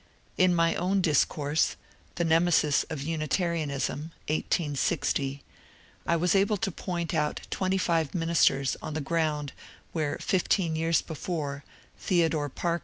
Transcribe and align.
In 0.35 0.55
my 0.55 0.73
own 0.73 0.99
discourse, 1.01 1.75
^^The 2.15 2.25
Neme 2.27 2.51
sis 2.51 2.81
of 2.89 3.03
Unitarianism," 3.03 4.09
1860, 4.29 5.43
1 6.05 6.19
was 6.19 6.33
able 6.33 6.57
to 6.57 6.71
point 6.71 7.13
out 7.13 7.41
twenty 7.51 7.77
five 7.77 8.15
ministers 8.15 8.75
on 8.81 8.95
the 8.95 8.99
ground 8.99 9.53
where 9.91 10.17
fifteen 10.19 10.75
years 10.75 11.03
before 11.03 11.63
Theodore 11.99 12.49
Parker 12.49 12.49
laboured 12.49 12.73
alone. 12.73 12.79